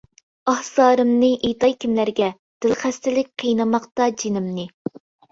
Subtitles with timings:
[0.51, 2.29] ئاھ زارىمنى ئېيتاي كىملەرگە،
[2.65, 4.65] دىلخەستىلىك قىينىماقتا جېنىمنى.